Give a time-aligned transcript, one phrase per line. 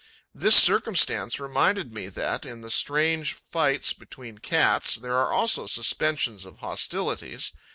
[0.33, 6.43] This circumstance reminded me that, in the strange fights between cats, there are also suspensions
[6.43, 7.51] of hostilities.